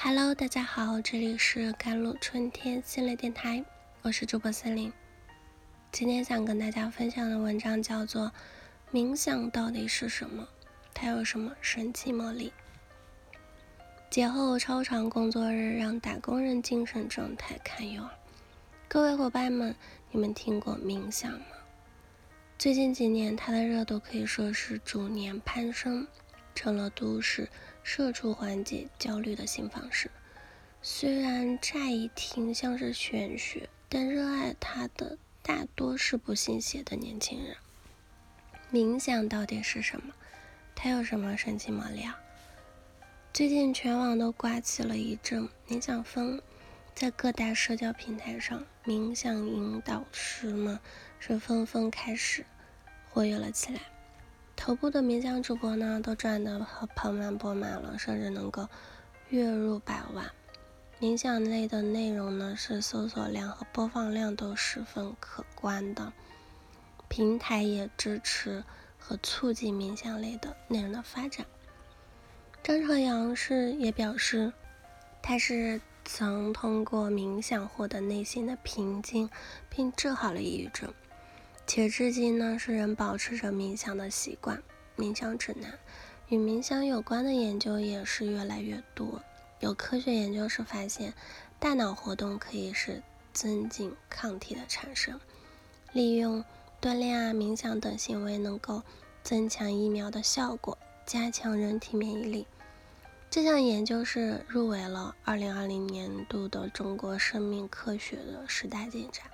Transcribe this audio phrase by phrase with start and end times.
[0.00, 3.64] Hello，大家好，这里是甘露春天心理电台，
[4.02, 4.92] 我是主播森林。
[5.90, 8.32] 今天想跟大家分享的文章叫做
[8.94, 10.46] 《冥想到底是什么？
[10.94, 12.52] 它有什么神奇魔力？》
[14.08, 18.08] 节后超长工作日让打工人精神状态堪忧。
[18.86, 19.74] 各位伙伴们，
[20.12, 21.40] 你们听过冥想吗？
[22.56, 26.06] 最近几年，它的热度可以说是逐年攀升，
[26.58, 27.48] 成了都市。
[27.84, 30.10] 社畜缓解焦虑的新方式，
[30.82, 37.56] 虽然乍一听像是玄学，但热爱它的大多是不信邪的年轻人。
[38.72, 40.12] 冥想到底是什么？
[40.74, 42.18] 它有什么神奇魔力啊？
[43.32, 46.42] 最近全网都刮起了一阵冥想风，
[46.94, 50.78] 在各大社交平台上，冥想引导师们
[51.20, 52.44] 是纷纷开始
[53.08, 53.80] 活跃了起来。
[54.68, 56.58] 头部的冥想主播呢，都赚得
[56.94, 58.68] 盆满钵满了，甚至能够
[59.30, 60.30] 月入百万。
[61.00, 66.12] 冥想类的内容呢，是搜索量和播放量都十分可观的。
[67.08, 68.62] 平台也支持
[68.98, 71.46] 和促进冥想类的内容的发展。
[72.62, 74.52] 张朝阳是也表示，
[75.22, 79.30] 他是曾通过冥想获得内心的平静，
[79.70, 80.92] 并治好了抑郁症。
[81.68, 84.62] 且至今呢，是仍保持着冥想的习惯。
[84.96, 85.78] 冥想指南
[86.28, 89.22] 与冥想有关的研究也是越来越多。
[89.60, 91.12] 有科学研究是发现，
[91.58, 93.02] 大脑活动可以是
[93.34, 95.20] 增进抗体的产生。
[95.92, 96.42] 利用
[96.80, 98.82] 锻炼啊、冥想等行为，能够
[99.22, 102.46] 增强疫苗的效果，加强人体免疫力。
[103.28, 109.24] 这项研究是入围了2020年度的中国生命科学的十大进展。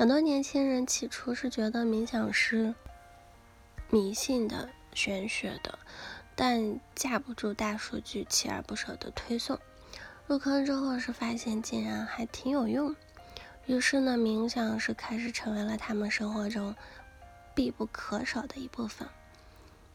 [0.00, 2.74] 很多年轻人起初是觉得冥想是
[3.90, 5.78] 迷信的、玄学的，
[6.34, 9.58] 但架不住大数据锲而不舍的推送。
[10.26, 12.96] 入坑之后是发现竟然还挺有用，
[13.66, 16.74] 于是呢，冥想是开始成为了他们生活中
[17.54, 19.06] 必不可少的一部分。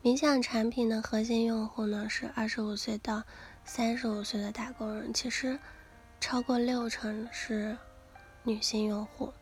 [0.03, 3.23] 冥想产品的核心用户呢是二十五岁到
[3.63, 5.57] 三十五岁的打工人，其实
[6.21, 7.75] 超过六成是
[8.43, 9.33] 女性用户。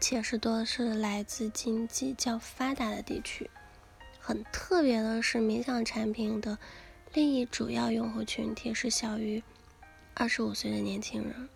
[0.00, 3.50] 且是多是来自经济较发达的地区。
[4.20, 6.58] 很特别的是，冥想产品的
[7.12, 9.42] 另一主要用户群体是小于
[10.14, 11.48] 二十五岁的年轻人。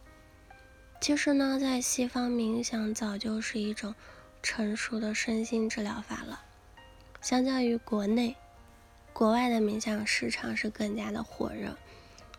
[1.01, 3.95] 其实呢，在西方，冥想早就是一种
[4.43, 6.41] 成熟的身心治疗法了。
[7.21, 8.37] 相较于国内，
[9.13, 11.77] 国外的冥想市场是更加的火热。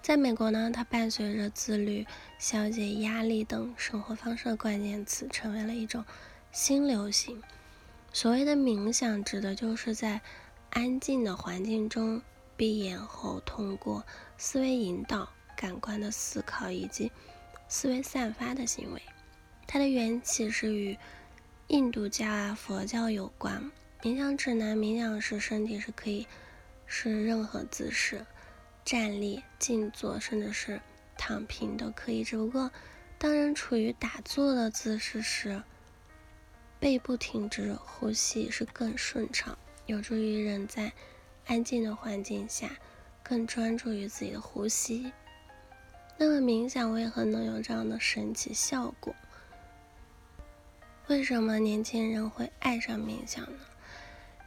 [0.04, 2.06] 在美国呢，它伴随着自律、
[2.38, 6.04] 消解压力等生活方式的关键词，成为了一种
[6.52, 7.42] 新流行。
[8.12, 10.20] 所谓的冥想，指的就是在
[10.72, 12.22] 安静的环境中
[12.58, 14.04] 闭眼后，通过
[14.38, 17.10] 思维引导、感官的思考以及
[17.70, 19.02] 思维散发的行为。
[19.66, 20.98] 它的缘起是与
[21.68, 23.72] 印度教啊、佛教有关。
[24.02, 26.28] 冥想指南，冥想时身体是可以
[26.86, 28.26] 是任何姿势。
[28.86, 30.82] 站立、静坐，甚至是
[31.18, 32.24] 躺平都可以。
[32.24, 32.72] 只不过，
[33.18, 35.64] 当人处于打坐的姿势时，
[36.80, 40.92] 背部挺直，呼吸是更顺畅，有助于人在
[41.46, 42.78] 安静的环境下
[43.24, 45.12] 更专注于自己的呼吸。
[46.18, 49.16] 那么，冥想为何能有这样的神奇效果？
[51.08, 53.60] 为什么年轻人会爱上冥想呢？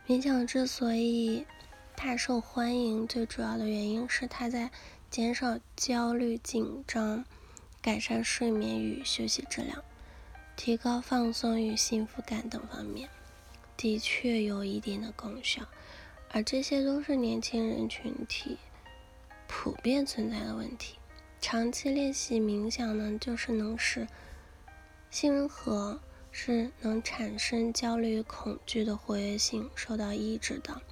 [0.07, 1.47] 冥想之所以……
[1.97, 4.71] 大受欢迎，最主要的原因是它在
[5.11, 7.25] 减少焦虑、紧张、
[7.81, 9.83] 改善睡眠与休息质量、
[10.57, 13.09] 提高放松与幸福感等方面，
[13.79, 15.63] 的确有一定的功效。
[16.31, 18.59] 而这些都是年轻人群体
[19.49, 20.99] 普遍存在的问题。
[21.41, 24.07] 长期练习冥想呢，就是能使
[25.11, 25.99] 杏仁核
[26.31, 30.83] 是能产生焦虑、恐惧的活跃性受到抑制的。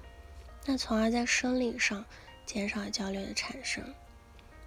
[0.65, 2.03] 那从而在生理上
[2.45, 3.83] 减少焦虑的产生。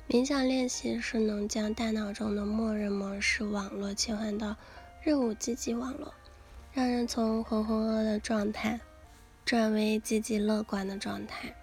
[0.09, 4.57] 冥想练习是能将大脑中的默认模式网络切换到
[5.03, 6.15] 任务积极网络，
[6.73, 8.81] 让人从浑浑噩噩的状态
[9.45, 11.55] 转为积极乐观的状态。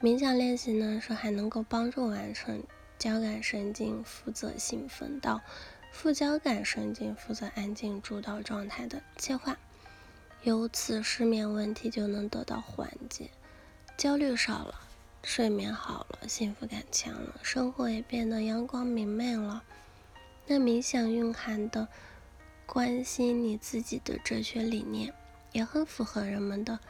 [0.00, 2.62] 冥想练习呢，是还能够帮助完成
[2.98, 5.40] 交感神经负责兴奋到
[5.90, 9.56] 副交感神经负责安静主导状态的切换，
[10.42, 13.30] 由此失眠问题就能得到缓解。
[13.96, 14.80] 焦虑少了，
[15.22, 19.62] 睡眠好了，幸福感强了，生活也变得阳光明媚了。
[20.46, 21.86] 那冥想蕴含的
[22.66, 25.14] 关心你自己的哲学理念，
[25.52, 26.80] 也很符合人们的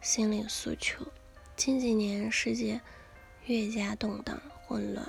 [0.00, 1.06] 心理诉求。
[1.56, 2.80] 近几年世界
[3.44, 5.06] 越加动荡混乱，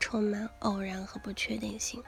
[0.00, 2.02] 充满偶然和不确定性，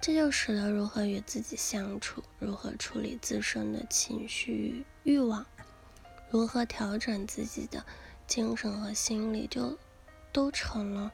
[0.00, 5.46] 这就使得如何与自己相处，如何处理自身的情绪欲望，
[6.28, 7.84] 如何调整自己的
[8.34, 9.76] 精神和心理，就
[10.32, 11.12] 都成了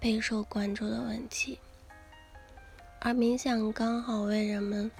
[0.00, 1.58] 备受关注的问题。
[2.98, 4.90] 而冥想刚好为人们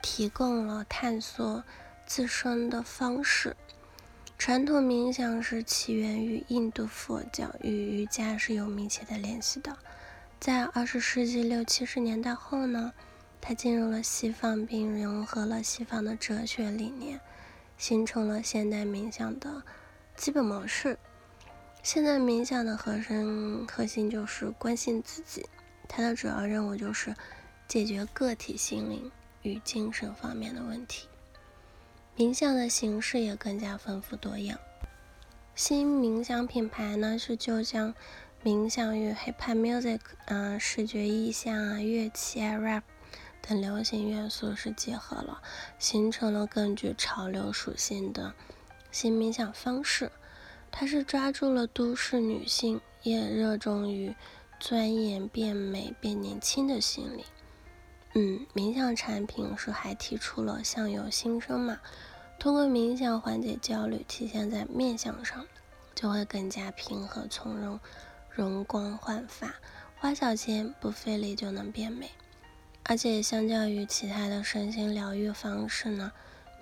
[0.00, 1.64] 提供了探索
[2.06, 3.56] 自身的方式。
[4.38, 9.76] 传统冥想是起源于印度佛教，与瑜伽是有密切的联系的。
[10.38, 12.92] 在二十世纪六七十年代后呢，
[13.40, 17.18] 它进入了西方，并融合了西方的哲学理念，
[17.76, 19.64] 形成了现代冥想的
[20.18, 20.98] 基本模式。
[21.80, 25.46] 现在冥想的核心核心就是关心自己，
[25.88, 27.14] 它的主要任务就是
[27.68, 29.10] 解决个体心灵
[29.42, 31.06] 与精神方面的问题。
[32.16, 34.58] 冥想的形式也更加丰富多样。
[35.54, 37.94] 新冥想品牌呢是就将
[38.42, 42.82] 冥想与 hip hop music 啊、视觉意象啊、乐器啊、rap
[43.40, 45.40] 等流行元素是结合了，
[45.78, 48.34] 形成了更具潮流属性的
[49.00, 50.10] 新冥想方式。
[50.72, 54.12] 它是抓住了都市女性也热衷于
[54.58, 57.24] 钻研变美、变年轻的心理。
[58.14, 61.78] 嗯，冥想产品是还提出了相由心生嘛。
[62.40, 65.46] 通过冥想缓解焦虑，体现在面相上，
[65.94, 67.78] 就会更加平和从容，
[68.28, 69.54] 容光焕发，
[69.94, 72.10] 花小钱不费力就能变美。
[72.82, 76.10] 而且相较于其他的身心疗愈方式呢，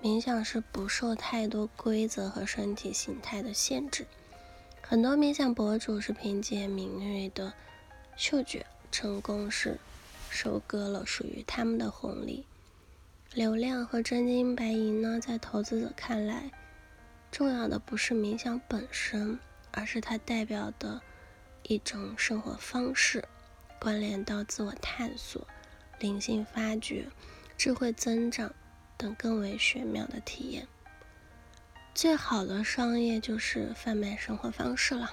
[0.02, 4.06] 冥想是不受太多规则和身体形态的限制。
[4.82, 7.52] 很多冥想博主是凭借敏锐的
[8.16, 9.78] 嗅觉，成功是
[10.30, 12.44] 收割了属于他们的红利。
[13.34, 16.50] 流量和真金白银呢，在投资者看来，
[17.32, 19.38] 重要的不是冥想本身，
[19.72, 21.02] 而是它代表的
[21.64, 23.24] 一种生活方式，
[23.80, 25.44] 关联到自我探索、
[25.98, 27.06] 灵性发掘、
[27.58, 28.54] 智慧增长
[28.96, 30.66] 等更为玄妙的体验。
[31.94, 35.12] 最好的商业就是贩卖生活方式了。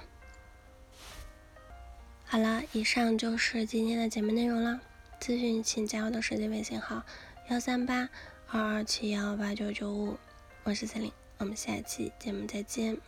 [2.24, 4.80] 好了，以上就是今天的节目内容了。
[5.20, 7.02] 咨询请加我的手机微信号。
[7.48, 8.08] 幺三八
[8.48, 10.18] 二二七幺八九九五，
[10.64, 12.98] 我是森林，我们下期节目再见。